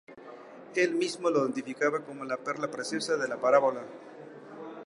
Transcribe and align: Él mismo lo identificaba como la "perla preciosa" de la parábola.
Él 0.73 0.95
mismo 0.95 1.29
lo 1.29 1.41
identificaba 1.43 2.03
como 2.03 2.25
la 2.25 2.35
"perla 2.37 2.71
preciosa" 2.71 3.17
de 3.17 3.27
la 3.27 3.39
parábola. 3.39 3.83